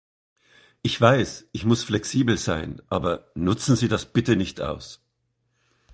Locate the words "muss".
1.63-1.83